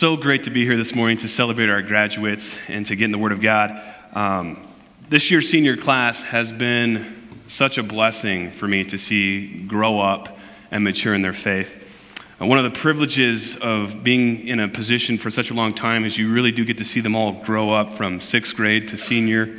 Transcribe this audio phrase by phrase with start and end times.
[0.00, 3.12] so great to be here this morning to celebrate our graduates and to get in
[3.12, 3.82] the Word of God.
[4.14, 4.66] Um,
[5.10, 10.38] this year's senior class has been such a blessing for me to see grow up
[10.70, 12.16] and mature in their faith.
[12.40, 16.06] Uh, one of the privileges of being in a position for such a long time
[16.06, 18.96] is you really do get to see them all grow up from sixth grade to
[18.96, 19.54] senior.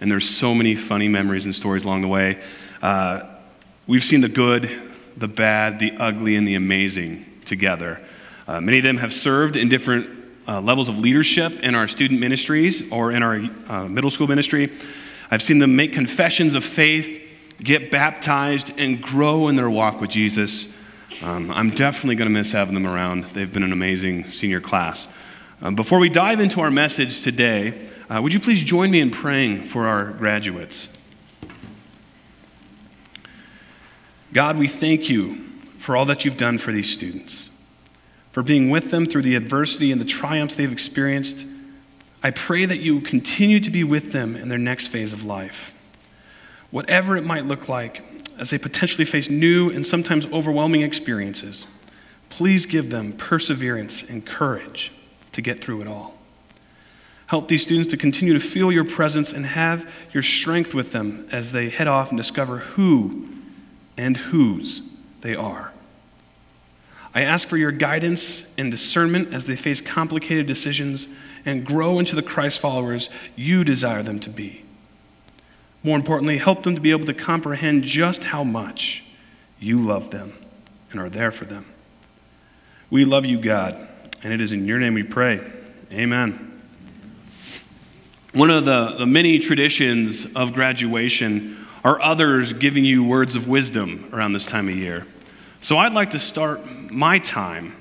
[0.00, 2.40] And there's so many funny memories and stories along the way.
[2.80, 3.24] Uh,
[3.88, 4.70] we've seen the good,
[5.16, 8.00] the bad, the ugly, and the amazing together.
[8.52, 10.06] Uh, many of them have served in different
[10.46, 13.36] uh, levels of leadership in our student ministries or in our
[13.66, 14.70] uh, middle school ministry.
[15.30, 17.26] I've seen them make confessions of faith,
[17.62, 20.68] get baptized, and grow in their walk with Jesus.
[21.22, 23.24] Um, I'm definitely going to miss having them around.
[23.32, 25.08] They've been an amazing senior class.
[25.62, 29.10] Um, before we dive into our message today, uh, would you please join me in
[29.10, 30.88] praying for our graduates?
[34.34, 35.36] God, we thank you
[35.78, 37.48] for all that you've done for these students
[38.32, 41.46] for being with them through the adversity and the triumphs they've experienced.
[42.22, 45.72] I pray that you continue to be with them in their next phase of life.
[46.70, 48.02] Whatever it might look like
[48.38, 51.66] as they potentially face new and sometimes overwhelming experiences,
[52.30, 54.90] please give them perseverance and courage
[55.32, 56.16] to get through it all.
[57.26, 61.26] Help these students to continue to feel your presence and have your strength with them
[61.32, 63.28] as they head off and discover who
[63.96, 64.82] and whose
[65.22, 65.71] they are.
[67.14, 71.06] I ask for your guidance and discernment as they face complicated decisions
[71.44, 74.64] and grow into the Christ followers you desire them to be.
[75.82, 79.04] More importantly, help them to be able to comprehend just how much
[79.58, 80.32] you love them
[80.90, 81.66] and are there for them.
[82.88, 83.88] We love you, God,
[84.22, 85.40] and it is in your name we pray.
[85.92, 86.48] Amen.
[88.32, 94.08] One of the, the many traditions of graduation are others giving you words of wisdom
[94.12, 95.06] around this time of year.
[95.62, 97.76] So I'd like to start my time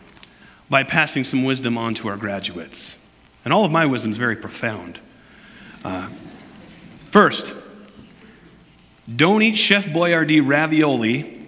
[0.69, 2.95] by passing some wisdom on to our graduates.
[3.43, 4.99] And all of my wisdom is very profound.
[5.83, 6.07] Uh,
[7.05, 7.55] first,
[9.13, 11.47] don't eat Chef Boyardee ravioli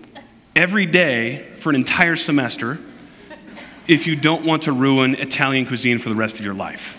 [0.55, 2.79] every day for an entire semester
[3.87, 6.95] if you don't want to ruin Italian cuisine for the rest of your life.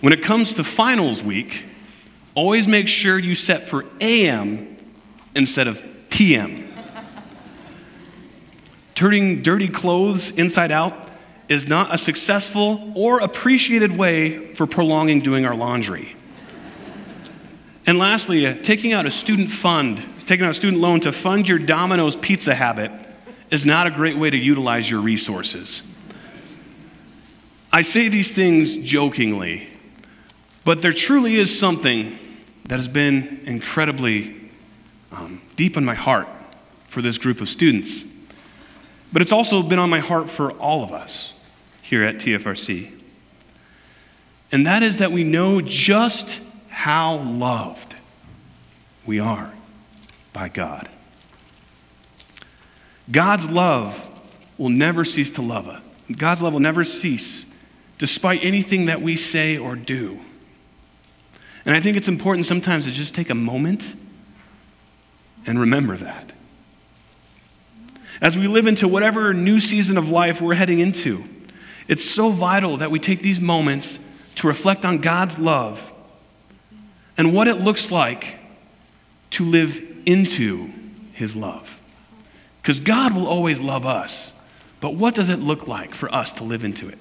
[0.00, 1.64] When it comes to finals week,
[2.36, 4.76] always make sure you set for AM
[5.34, 6.65] instead of PM.
[8.96, 11.08] Turning dirty clothes inside out
[11.50, 16.16] is not a successful or appreciated way for prolonging doing our laundry.
[17.86, 21.46] And lastly, uh, taking out a student fund, taking out a student loan to fund
[21.46, 22.90] your Domino's pizza habit
[23.50, 25.82] is not a great way to utilize your resources.
[27.70, 29.68] I say these things jokingly,
[30.64, 32.18] but there truly is something
[32.64, 34.50] that has been incredibly
[35.12, 36.28] um, deep in my heart
[36.88, 38.06] for this group of students.
[39.12, 41.32] But it's also been on my heart for all of us
[41.82, 42.90] here at TFRC.
[44.52, 47.96] And that is that we know just how loved
[49.04, 49.52] we are
[50.32, 50.88] by God.
[53.10, 54.02] God's love
[54.58, 55.82] will never cease to love us.
[56.14, 57.44] God's love will never cease
[57.98, 60.20] despite anything that we say or do.
[61.64, 63.96] And I think it's important sometimes to just take a moment
[65.46, 66.32] and remember that.
[68.20, 71.24] As we live into whatever new season of life we're heading into,
[71.88, 73.98] it's so vital that we take these moments
[74.36, 75.92] to reflect on God's love
[77.16, 78.38] and what it looks like
[79.30, 80.70] to live into
[81.12, 81.78] His love.
[82.62, 84.32] Because God will always love us,
[84.80, 86.98] but what does it look like for us to live into it?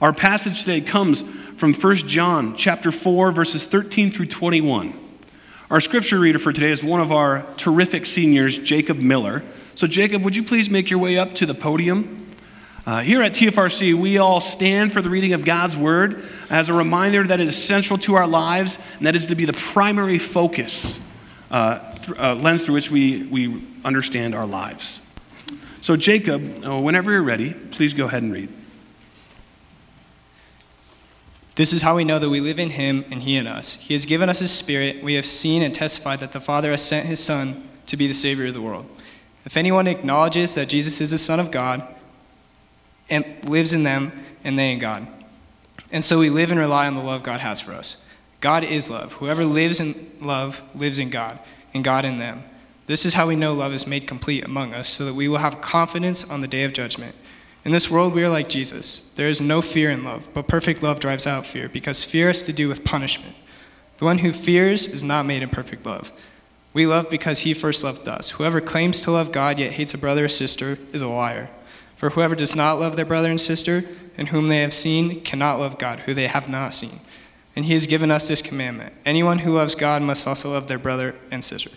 [0.00, 1.22] Our passage today comes
[1.56, 5.03] from 1 John chapter 4 verses 13 through 21.
[5.70, 9.42] Our scripture reader for today is one of our terrific seniors, Jacob Miller.
[9.76, 12.28] So, Jacob, would you please make your way up to the podium?
[12.84, 16.74] Uh, here at TFRC, we all stand for the reading of God's Word as a
[16.74, 20.18] reminder that it is central to our lives and that is to be the primary
[20.18, 20.98] focus,
[21.50, 25.00] uh, th- uh, lens through which we, we understand our lives.
[25.80, 28.50] So, Jacob, uh, whenever you're ready, please go ahead and read.
[31.56, 33.74] This is how we know that we live in him and he in us.
[33.74, 35.02] He has given us his spirit.
[35.04, 38.14] We have seen and testified that the Father has sent his Son to be the
[38.14, 38.86] Savior of the world.
[39.44, 41.86] If anyone acknowledges that Jesus is the Son of God
[43.08, 44.12] and lives in them
[44.42, 45.06] and they in God.
[45.90, 47.98] And so we live and rely on the love God has for us.
[48.40, 49.12] God is love.
[49.14, 51.38] Whoever lives in love lives in God,
[51.72, 52.42] and God in them.
[52.86, 55.38] This is how we know love is made complete among us, so that we will
[55.38, 57.14] have confidence on the day of judgment.
[57.64, 59.10] In this world, we are like Jesus.
[59.14, 62.42] There is no fear in love, but perfect love drives out fear, because fear has
[62.42, 63.34] to do with punishment.
[63.96, 66.10] The one who fears is not made in perfect love.
[66.74, 68.30] We love because he first loved us.
[68.30, 71.48] Whoever claims to love God yet hates a brother or sister is a liar.
[71.96, 73.84] For whoever does not love their brother and sister,
[74.18, 77.00] and whom they have seen, cannot love God, who they have not seen.
[77.56, 80.78] And he has given us this commandment anyone who loves God must also love their
[80.78, 81.70] brother and sister.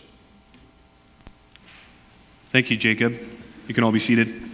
[2.52, 3.18] Thank you, Jacob.
[3.68, 4.47] You can all be seated.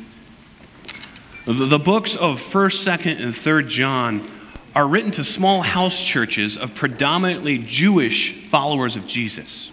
[1.46, 4.32] The, books of 1st, 2nd, and 3rd John
[4.74, 9.70] are written to small house churches of predominantly Jewish followers of Jesus.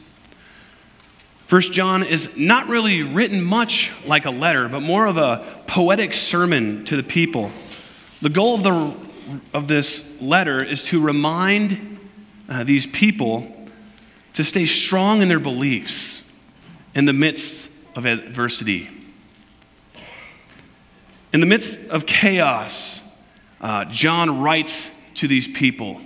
[1.46, 6.12] First John is not really written much like a letter, but more of a poetic
[6.12, 7.52] sermon to the people.
[8.20, 8.94] The goal of, the,
[9.55, 12.00] of this letter is to remind
[12.49, 13.69] uh, these people
[14.32, 16.23] to stay strong in their beliefs
[16.96, 18.90] in the midst of adversity.
[21.32, 23.00] In the midst of chaos,
[23.61, 26.00] uh, John writes to these people,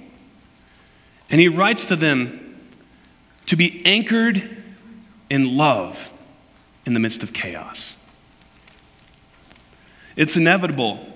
[1.31, 2.59] and he writes to them
[3.47, 4.62] to be anchored
[5.31, 6.11] in love
[6.85, 7.97] in the midst of chaos.
[10.17, 11.06] It's inevitable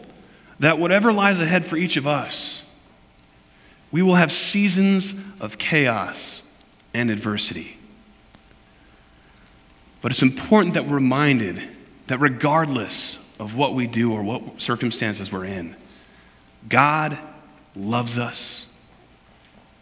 [0.60, 2.62] that whatever lies ahead for each of us,
[3.90, 6.42] we will have seasons of chaos
[6.92, 7.78] and adversity.
[10.00, 11.62] But it's important that we're reminded
[12.06, 15.76] that regardless of what we do or what circumstances we're in,
[16.68, 17.18] God
[17.76, 18.66] loves us,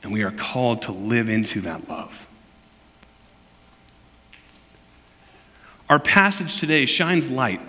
[0.03, 2.27] and we are called to live into that love.
[5.89, 7.61] Our passage today shines light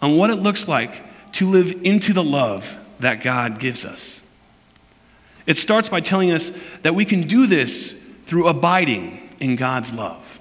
[0.00, 1.02] on what it looks like
[1.32, 4.20] to live into the love that God gives us.
[5.46, 6.52] It starts by telling us
[6.82, 7.94] that we can do this
[8.26, 10.40] through abiding in God's love.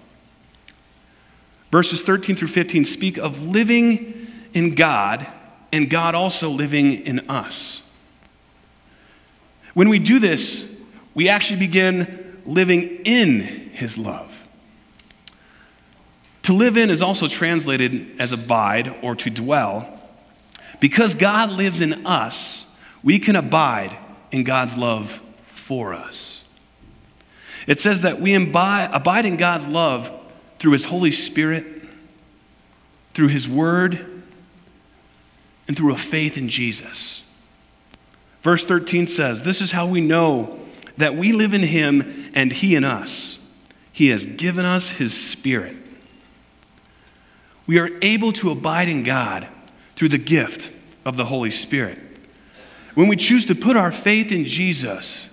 [1.72, 4.25] Verses 13 through 15 speak of living
[4.56, 5.28] in God
[5.72, 7.84] and God also living in us.
[9.75, 10.66] When we do this,
[11.13, 14.48] we actually begin living in His love.
[16.44, 20.00] To live in is also translated as abide or to dwell.
[20.80, 22.66] Because God lives in us,
[23.04, 23.98] we can abide
[24.31, 26.44] in God's love for us.
[27.68, 30.12] It says that we abide, in God's love
[30.60, 31.66] through His Holy Spirit,
[33.13, 34.15] through His Word,
[35.68, 37.24] and through a faith in Jesus.
[38.42, 40.60] Verse 13 says, This is how we know
[40.98, 43.40] that we live in Him and He in us.
[43.92, 45.78] He has given us His Spirit
[47.68, 49.48] we are able to abide in God
[49.96, 50.72] through the gift
[51.04, 52.00] of the Holy Spirit.
[52.94, 55.28] When we choose to put our faith in Jesus,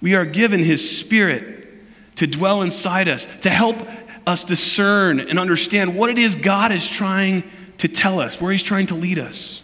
[0.00, 1.68] we are given His Spirit
[2.16, 3.82] to dwell inside us, to help
[4.26, 7.44] us discern and understand what it is God is trying
[7.78, 9.62] to tell us, where He's trying to lead us.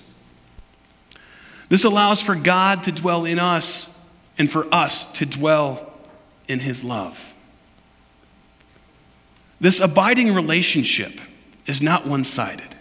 [1.69, 3.91] This allows for God to dwell in us
[4.39, 5.93] and for us to dwell
[6.47, 7.33] in His love.
[9.61, 11.21] This abiding relationship
[11.67, 12.77] is not one sided,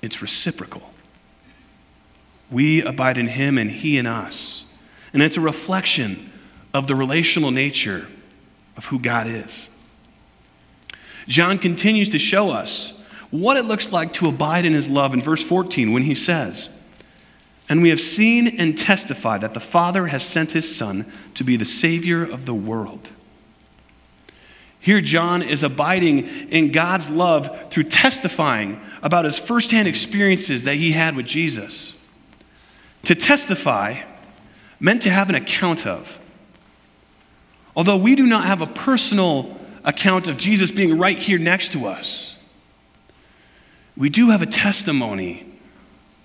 [0.00, 0.90] it's reciprocal.
[2.50, 4.64] We abide in Him and He in us.
[5.14, 6.30] And it's a reflection
[6.74, 8.06] of the relational nature
[8.76, 9.68] of who God is.
[11.28, 12.92] John continues to show us
[13.30, 16.68] what it looks like to abide in His love in verse 14 when he says,
[17.72, 21.56] And we have seen and testified that the Father has sent His Son to be
[21.56, 23.08] the Savior of the world.
[24.78, 30.92] Here, John is abiding in God's love through testifying about his firsthand experiences that he
[30.92, 31.94] had with Jesus.
[33.04, 34.02] To testify
[34.78, 36.18] meant to have an account of.
[37.74, 41.86] Although we do not have a personal account of Jesus being right here next to
[41.86, 42.36] us,
[43.96, 45.51] we do have a testimony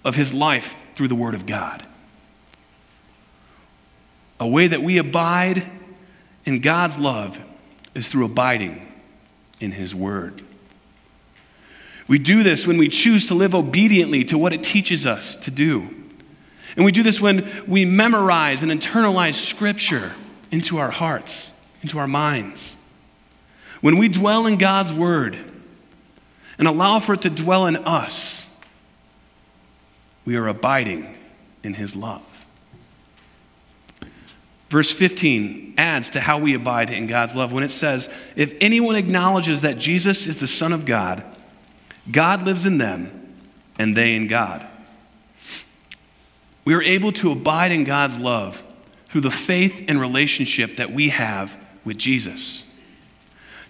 [0.03, 1.85] of his life through the Word of God.
[4.39, 5.69] A way that we abide
[6.45, 7.39] in God's love
[7.93, 8.91] is through abiding
[9.59, 10.43] in His Word.
[12.07, 15.51] We do this when we choose to live obediently to what it teaches us to
[15.51, 15.89] do.
[16.75, 20.13] And we do this when we memorize and internalize Scripture
[20.51, 21.51] into our hearts,
[21.81, 22.77] into our minds.
[23.81, 25.37] When we dwell in God's Word
[26.57, 28.46] and allow for it to dwell in us,
[30.27, 31.15] we are abiding
[31.63, 32.21] in His love.
[34.67, 38.97] Verse 15 adds to how we abide in God's love when it says, If anyone
[38.97, 41.23] acknowledges that Jesus is the Son of God,
[42.11, 43.37] God lives in them,
[43.79, 44.67] and they in God.
[46.65, 48.61] We are able to abide in God's love
[49.07, 52.65] through the faith and relationship that we have with Jesus.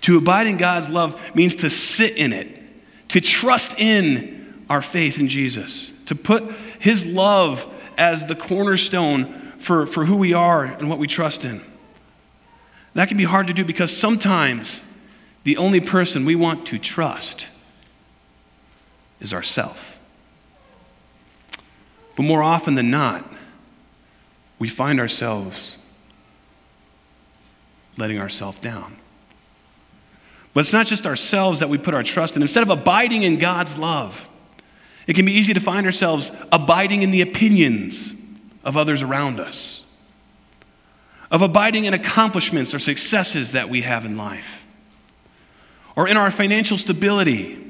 [0.02, 2.64] To abide in God's love means to sit in it,
[3.10, 9.86] to trust in our faith in Jesus, to put His love as the cornerstone for,
[9.86, 11.62] for who we are and what we trust in.
[12.94, 14.82] That can be hard to do because sometimes
[15.44, 17.48] the only person we want to trust
[19.20, 20.00] is ourself.
[22.16, 23.32] But more often than not,
[24.60, 25.78] we find ourselves
[27.98, 28.96] letting ourselves down.
[30.54, 32.42] But it's not just ourselves that we put our trust in.
[32.42, 34.28] Instead of abiding in God's love,
[35.08, 38.14] it can be easy to find ourselves abiding in the opinions
[38.64, 39.84] of others around us,
[41.32, 44.66] of abiding in accomplishments or successes that we have in life,
[45.96, 47.64] or in our financial stability,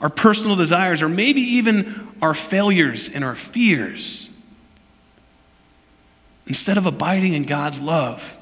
[0.00, 4.28] our personal desires, or maybe even our failures and our fears.
[6.46, 8.36] Instead of abiding in God's love,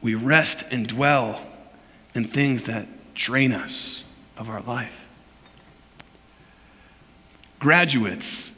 [0.00, 1.40] we rest and dwell
[2.14, 4.02] in things that drain us
[4.36, 5.01] of our life.
[7.62, 8.50] Graduates,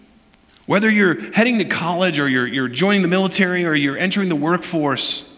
[0.64, 4.34] whether you're heading to college or you're, you're joining the military or you're entering the
[4.34, 5.28] workforce,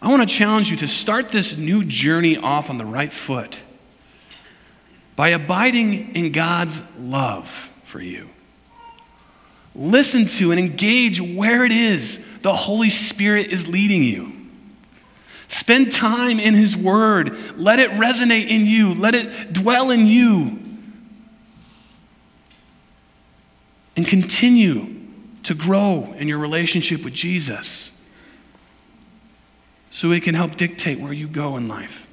[0.00, 3.60] I want to challenge you to start this new journey off on the right foot
[5.16, 8.30] by abiding in God's love for you.
[9.74, 14.32] Listen to and engage where it is the Holy Spirit is leading you.
[15.48, 17.58] Spend time in His Word.
[17.58, 20.58] Let it resonate in you, let it dwell in you.
[23.98, 24.94] And continue
[25.42, 27.90] to grow in your relationship with Jesus
[29.90, 32.06] so it can help dictate where you go in life.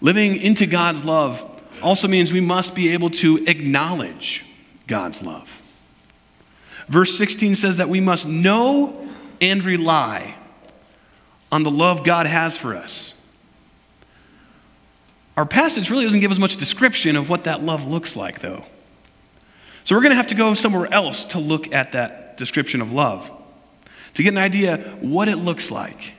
[0.00, 4.44] Living into God's love also means we must be able to acknowledge
[4.86, 5.60] God's love.
[6.86, 9.08] Verse 16 says that we must know
[9.40, 10.36] and rely
[11.50, 13.14] on the love God has for us.
[15.36, 18.64] Our passage really doesn't give us much description of what that love looks like, though.
[19.86, 22.90] So we're going to have to go somewhere else to look at that description of
[22.90, 23.30] love
[24.14, 26.12] to get an idea what it looks like.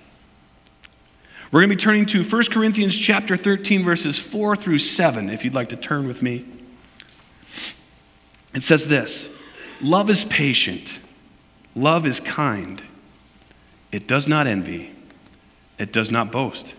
[1.51, 5.43] We're going to be turning to 1 Corinthians chapter 13 verses 4 through 7 if
[5.43, 6.45] you'd like to turn with me.
[8.53, 9.27] It says this,
[9.81, 11.01] love is patient.
[11.75, 12.81] Love is kind.
[13.91, 14.95] It does not envy.
[15.77, 16.73] It does not boast.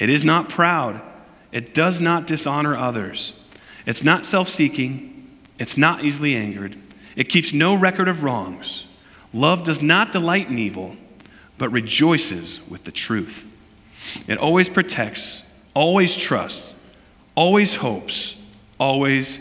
[0.00, 1.00] It is not proud.
[1.52, 3.32] It does not dishonor others.
[3.86, 5.15] It's not self seeking.
[5.58, 6.76] It's not easily angered.
[7.14, 8.86] It keeps no record of wrongs.
[9.32, 10.96] Love does not delight in evil,
[11.58, 13.50] but rejoices with the truth.
[14.26, 15.42] It always protects,
[15.74, 16.74] always trusts,
[17.34, 18.36] always hopes,
[18.78, 19.38] always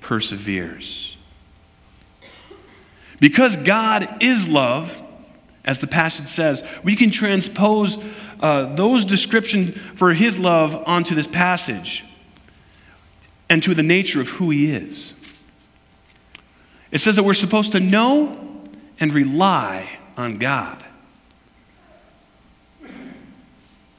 [0.00, 1.16] perseveres.
[3.18, 5.00] Because God is love,
[5.64, 7.96] as the passage says, we can transpose
[8.40, 12.04] uh, those descriptions for his love onto this passage
[13.48, 15.14] and to the nature of who he is.
[16.96, 18.62] It says that we're supposed to know
[18.98, 20.82] and rely on God.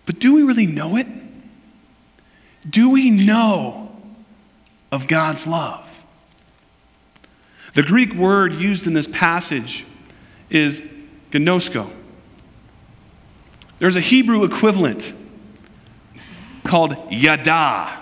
[0.08, 1.06] But do we really know it?
[2.68, 3.96] Do we know
[4.92, 6.04] of God's love?
[7.76, 9.86] The Greek word used in this passage
[10.50, 10.82] is
[11.30, 11.92] gnosko.
[13.78, 15.14] There's a Hebrew equivalent
[16.64, 17.96] called yada.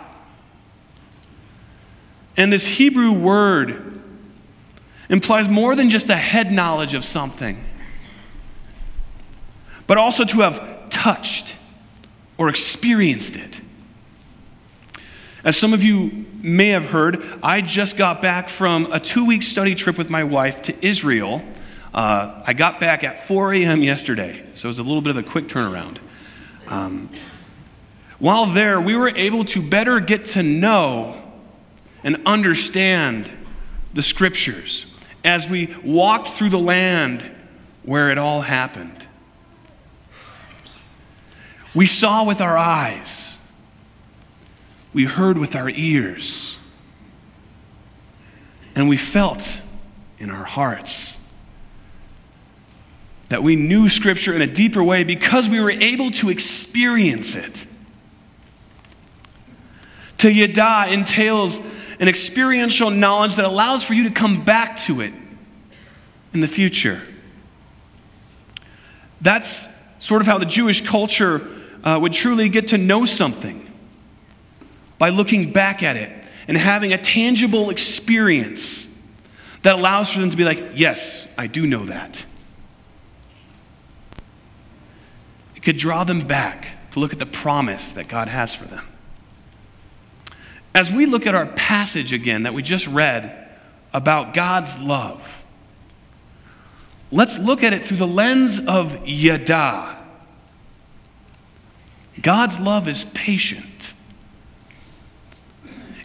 [2.37, 3.94] And this Hebrew word
[5.09, 7.63] implies more than just a head knowledge of something,
[9.87, 11.55] but also to have touched
[12.37, 13.61] or experienced it.
[15.43, 19.43] As some of you may have heard, I just got back from a two week
[19.43, 21.43] study trip with my wife to Israel
[21.95, 23.81] uh, I got back at 4 a.m.
[23.81, 25.99] yesterday, so it was a little bit of a quick turnaround.
[26.67, 27.09] Um,
[28.19, 31.23] while there, we were able to better get to know
[32.03, 33.31] and understand
[33.93, 34.85] the scriptures
[35.25, 37.29] as we walked through the land
[37.83, 39.05] where it all happened.
[41.73, 43.37] We saw with our eyes,
[44.93, 46.55] we heard with our ears,
[48.75, 49.59] and we felt
[50.19, 51.17] in our hearts
[53.29, 57.65] that we knew Scripture in a deeper way because we were able to experience it.
[60.19, 61.59] To yada entails
[61.99, 65.13] an experiential knowledge that allows for you to come back to it
[66.33, 67.01] in the future.
[69.21, 69.65] That's
[69.99, 71.47] sort of how the Jewish culture
[71.83, 73.71] uh, would truly get to know something
[74.97, 78.87] by looking back at it and having a tangible experience
[79.63, 82.23] that allows for them to be like, yes, I do know that.
[85.55, 88.85] It could draw them back to look at the promise that God has for them.
[90.75, 93.47] As we look at our passage again that we just read
[93.93, 95.41] about God's love,
[97.11, 99.97] let's look at it through the lens of Yada.
[102.21, 103.93] God's love is patient.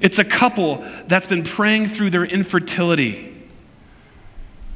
[0.01, 3.27] It's a couple that's been praying through their infertility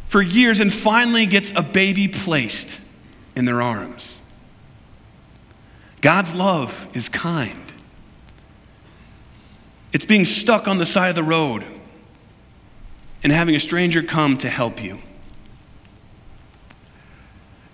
[0.09, 2.81] for years and finally gets a baby placed
[3.37, 4.21] in their arms.
[6.01, 7.64] God's love is kind.
[9.95, 11.65] It's being stuck on the side of the road
[13.23, 14.99] and having a stranger come to help you.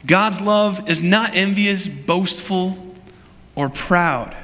[0.07, 2.95] God's love is not envious, boastful,
[3.55, 4.37] or proud.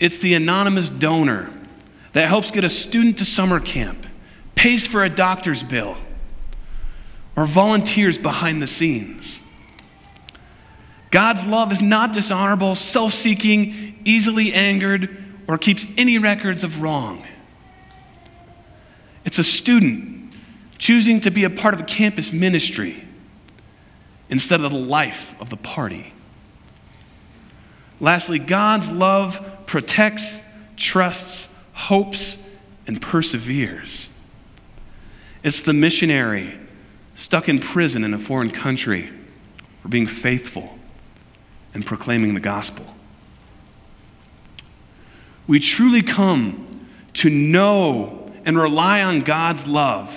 [0.00, 1.48] It's the anonymous donor
[2.12, 4.04] that helps get a student to summer camp,
[4.56, 5.96] pays for a doctor's bill,
[7.36, 9.40] or volunteers behind the scenes.
[11.12, 17.26] God's love is not dishonorable, self seeking, easily angered, or keeps any records of wrong.
[19.24, 20.32] It's a student
[20.78, 23.02] choosing to be a part of a campus ministry
[24.28, 26.12] instead of the life of the party.
[27.98, 30.40] Lastly, God's love protects,
[30.76, 32.40] trusts, hopes,
[32.86, 34.08] and perseveres.
[35.42, 36.60] It's the missionary
[37.16, 39.10] stuck in prison in a foreign country
[39.82, 40.78] for being faithful
[41.74, 42.94] and proclaiming the gospel.
[45.50, 50.16] We truly come to know and rely on God's love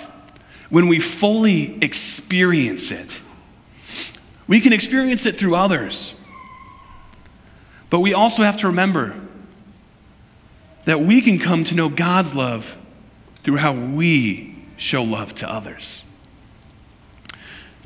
[0.70, 3.20] when we fully experience it.
[4.46, 6.14] We can experience it through others.
[7.90, 9.16] But we also have to remember
[10.84, 12.78] that we can come to know God's love
[13.42, 16.04] through how we show love to others.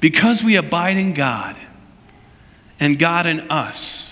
[0.01, 1.57] Because we abide in God
[2.79, 4.08] and God in us,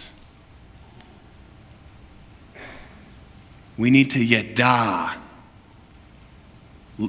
[3.77, 5.17] we need to yada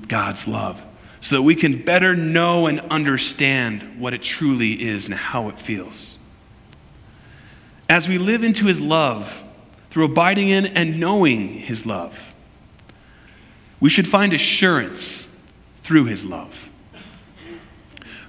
[0.07, 0.83] God's love
[1.21, 5.57] so that we can better know and understand what it truly is and how it
[5.59, 6.17] feels.
[7.89, 9.43] As we live into His love,
[9.89, 12.33] through abiding in and knowing His love,
[13.79, 15.27] we should find assurance
[15.83, 16.69] through His love.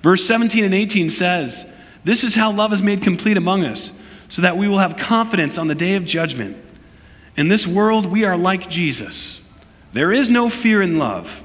[0.02, 1.70] Verse 17 and 18 says,
[2.04, 3.90] This is how love is made complete among us,
[4.28, 6.56] so that we will have confidence on the day of judgment.
[7.38, 9.40] In this world, we are like Jesus.
[9.92, 11.40] There is no fear in love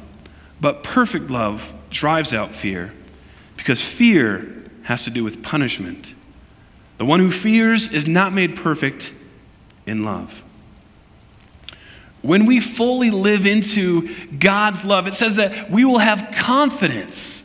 [0.60, 2.93] but perfect love drives out fear,
[3.58, 6.15] because fear has to do with punishment.
[6.97, 9.13] The one who fears is not made perfect
[9.86, 10.41] in love.
[12.21, 17.43] When we fully live into God's love, it says that we will have confidence.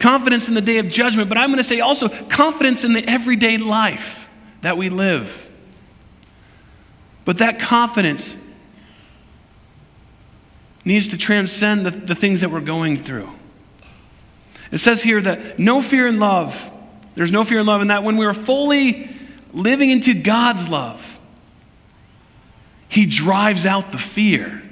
[0.00, 3.08] Confidence in the day of judgment, but I'm going to say also confidence in the
[3.08, 4.28] everyday life
[4.62, 5.45] that we live.
[7.26, 8.36] But that confidence
[10.84, 13.28] needs to transcend the, the things that we're going through.
[14.70, 16.70] It says here that no fear in love,
[17.16, 19.10] there's no fear in love, and that when we are fully
[19.52, 21.18] living into God's love,
[22.88, 24.62] He drives out the fear,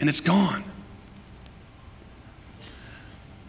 [0.00, 0.64] and it's gone.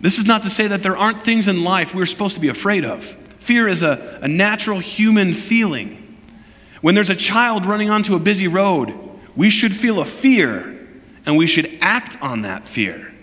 [0.01, 2.49] This is not to say that there aren't things in life we're supposed to be
[2.49, 3.05] afraid of.
[3.39, 6.03] Fear is a, a natural human feeling.
[6.81, 8.93] When there's a child running onto a busy road,
[9.35, 10.73] we should feel a fear
[11.25, 13.13] and we should act on that fear.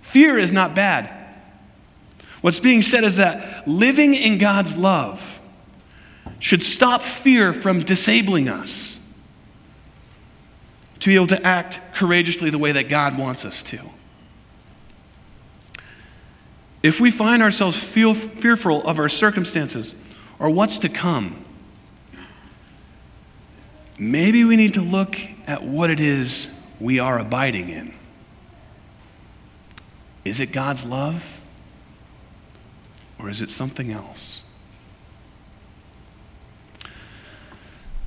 [0.00, 1.10] Fear is not bad.
[2.40, 5.40] What's being said is that living in God's love
[6.38, 8.98] should stop fear from disabling us
[11.00, 13.80] to be able to act courageously the way that God wants us to.
[16.82, 19.94] If we find ourselves feel fearful of our circumstances
[20.38, 21.41] or what's to come,
[23.98, 26.48] maybe we need to look at what it is
[26.80, 27.94] we are abiding in?
[30.24, 31.40] Is it God's love?
[33.18, 34.42] Or is it something else?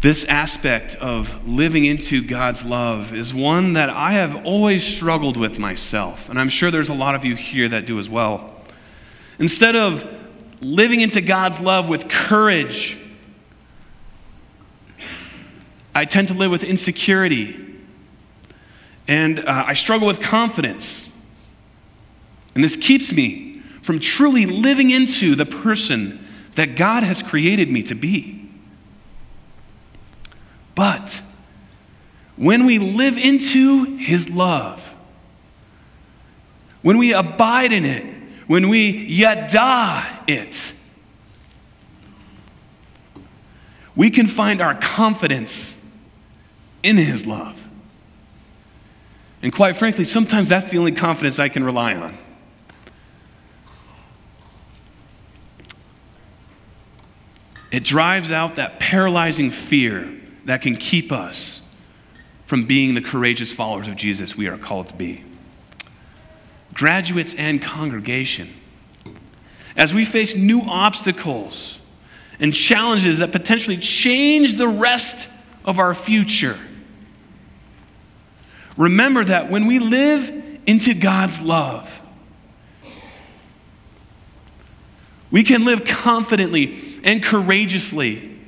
[0.02, 5.58] This aspect of living into God's love is one that I have always struggled with
[5.58, 8.54] myself, and I'm sure there's a lot of you here that do as well.
[9.40, 10.08] Instead of
[10.62, 13.00] living into God's love with courage,
[15.96, 17.74] I tend to live with insecurity
[19.08, 21.10] and uh, I struggle with confidence.
[22.54, 27.82] And this keeps me from truly living into the person that God has created me
[27.84, 28.50] to be.
[30.74, 31.22] But
[32.36, 34.94] when we live into His love,
[36.82, 38.06] when we abide in it,
[38.48, 40.74] when we yada it,
[43.96, 45.75] we can find our confidence
[46.86, 47.62] in His love.
[49.42, 52.18] And quite frankly, sometimes that's the only confidence I can rely on.
[57.72, 60.14] It drives out that paralyzing fear
[60.46, 61.62] that can keep us
[62.46, 65.24] from being the courageous followers of Jesus we are called to be.
[66.74, 68.54] Graduates and congregation,
[69.76, 71.80] as we face new obstacles
[72.40, 75.30] and challenges that potentially change the rest
[75.66, 76.58] of our future,
[78.78, 82.02] remember that when we live into God's love,
[85.32, 88.40] we can live confidently and courageously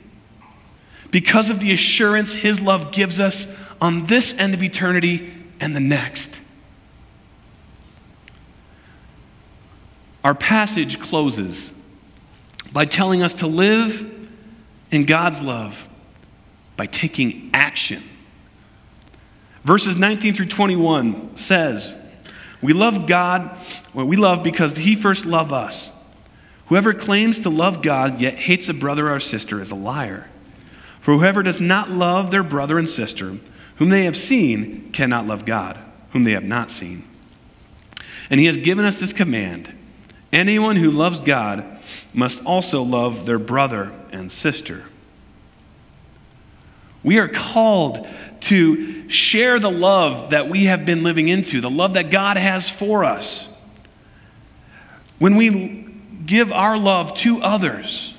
[1.11, 5.79] because of the assurance His love gives us on this end of eternity and the
[5.79, 6.39] next.
[10.23, 11.71] Our passage closes
[12.71, 14.29] by telling us to live
[14.91, 15.87] in God's love
[16.75, 18.03] by taking action.
[19.67, 21.93] Verses 19 through 21 says,
[22.61, 23.57] We love God,
[23.93, 25.91] well, we love because He first loved us.
[26.67, 30.29] Whoever claims to love God yet hates a brother or sister is a liar.
[31.01, 33.39] For whoever does not love their brother and sister,
[33.75, 35.77] whom they have seen, cannot love God,
[36.11, 37.03] whom they have not seen.
[38.29, 39.73] And he has given us this command
[40.31, 41.65] anyone who loves God
[42.13, 44.85] must also love their brother and sister.
[47.03, 48.07] We are called
[48.41, 52.69] to share the love that we have been living into, the love that God has
[52.69, 53.47] for us.
[55.19, 55.87] When we
[56.25, 58.13] give our love to others,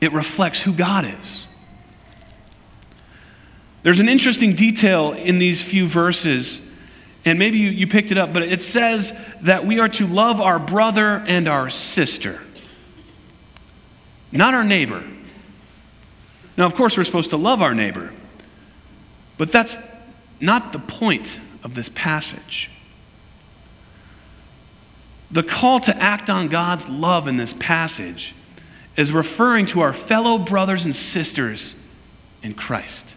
[0.00, 1.46] it reflects who God is.
[3.82, 6.60] There's an interesting detail in these few verses,
[7.24, 10.40] and maybe you, you picked it up, but it says that we are to love
[10.40, 12.40] our brother and our sister,
[14.32, 15.04] not our neighbor.
[16.56, 18.12] Now, of course, we're supposed to love our neighbor,
[19.38, 19.76] but that's
[20.40, 22.70] not the point of this passage.
[25.30, 28.34] The call to act on God's love in this passage
[28.96, 31.74] is referring to our fellow brothers and sisters
[32.42, 33.14] in Christ.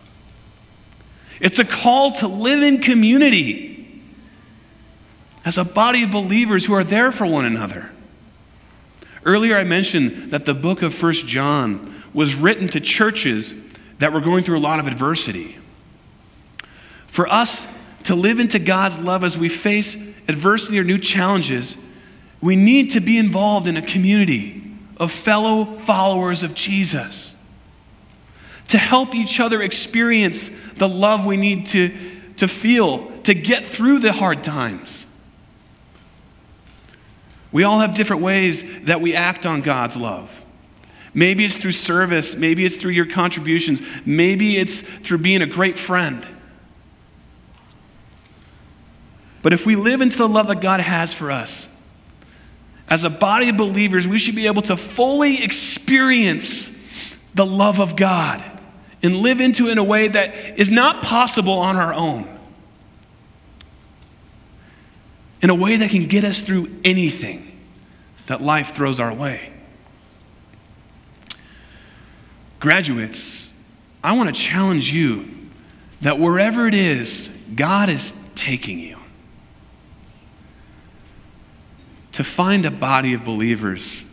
[1.40, 4.02] It's a call to live in community
[5.46, 7.92] as a body of believers who are there for one another.
[9.24, 11.82] Earlier, I mentioned that the book of First John
[12.14, 13.54] was written to churches
[14.00, 15.58] that were going through a lot of adversity.
[17.10, 17.68] For us
[18.04, 21.76] to live into God's love as we face adversity or new challenges,
[22.40, 24.64] we need to be involved in a community
[24.98, 27.34] of fellow followers of Jesus
[28.70, 31.92] to help each other experience the love we need to,
[32.38, 35.08] to feel to get through the hard times.
[37.52, 40.44] We all have different ways that we act on God's love.
[41.16, 45.78] Maybe it's through service, maybe it's through your contributions, maybe it's through being a great
[45.78, 46.26] friend.
[49.42, 51.68] But if we live into the love that God has for us,
[52.88, 56.76] as a body of believers, we should be able to fully experience
[57.36, 58.44] the love of God
[59.02, 62.28] and live into it in a way that is not possible on our own.
[65.42, 67.58] In a way that can get us through anything
[68.26, 69.54] that life throws our way.
[72.60, 73.52] Graduates,
[74.04, 75.34] I want to challenge you
[76.02, 78.99] that wherever it is God is taking you,
[82.20, 84.04] to find a body of believers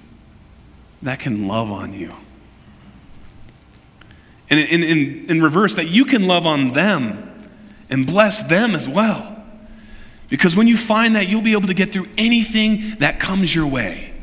[1.03, 2.14] that can love on you.
[4.49, 7.37] And in, in, in reverse, that you can love on them
[7.90, 9.45] and bless them as well.
[10.29, 13.66] Because when you find that, you'll be able to get through anything that comes your
[13.66, 14.14] way.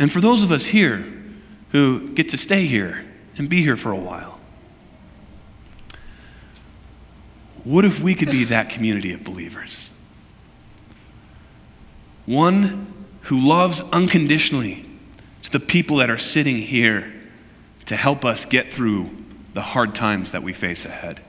[0.00, 1.06] And for those of us here
[1.70, 3.06] who get to stay here
[3.36, 4.40] and be here for a while,
[7.62, 9.90] what if we could be that community of believers?
[12.28, 14.84] One who loves unconditionally
[15.44, 17.10] to the people that are sitting here
[17.86, 19.08] to help us get through
[19.54, 21.22] the hard times that we face ahead.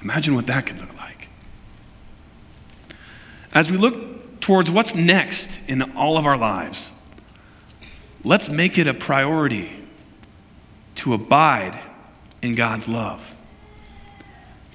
[0.00, 1.28] Imagine what that could look like.
[3.52, 6.90] As we look towards what's next in all of our lives,
[8.24, 9.70] let's make it a priority
[10.94, 11.78] to abide
[12.40, 13.34] in God's love,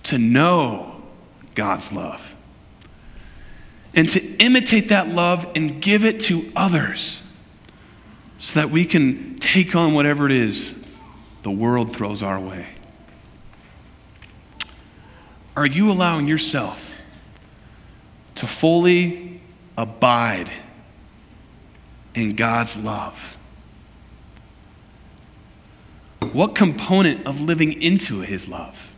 [0.03, 1.01] to know
[1.55, 2.30] God's love
[3.93, 7.21] and to imitate that love and give it to others
[8.39, 10.73] so that we can take on whatever it is
[11.43, 12.67] the world throws our way.
[15.55, 16.99] Are you allowing yourself
[18.35, 19.41] to fully
[19.77, 20.49] abide
[22.15, 23.37] in God's love?
[26.31, 28.91] What component of living into His love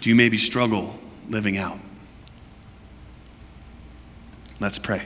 [0.00, 1.80] do you maybe struggle living out?
[4.58, 5.02] Let's pray.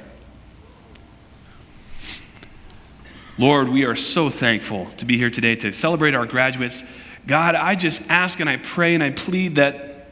[3.37, 6.85] Lord, we are so thankful to be here today to celebrate our graduates.
[7.27, 10.09] God, I just ask and I pray and I plead that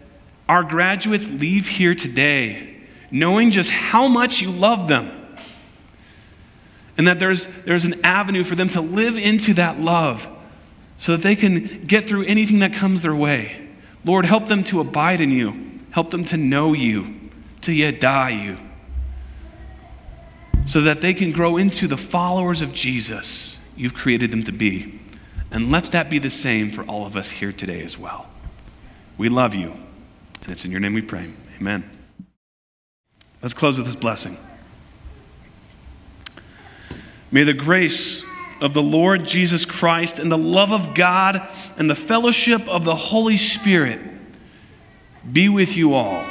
[0.48, 2.76] our graduates leave here today
[3.10, 5.10] knowing just how much you love them.
[6.96, 10.28] And that there's, there's an avenue for them to live into that love
[10.98, 13.68] so that they can get through anything that comes their way.
[14.04, 18.58] Lord, help them to abide in you, help them to know you, to yada you,
[20.68, 25.00] so that they can grow into the followers of Jesus you've created them to be.
[25.50, 28.28] And let that be the same for all of us here today as well.
[29.16, 29.72] We love you,
[30.42, 31.30] and it's in your name we pray.
[31.58, 31.88] Amen.
[33.40, 34.36] Let's close with this blessing.
[37.30, 38.22] May the grace
[38.60, 42.96] of the Lord Jesus Christ and the love of God and the fellowship of the
[42.96, 44.00] Holy Spirit
[45.32, 46.26] be with you all.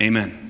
[0.00, 0.47] Amen.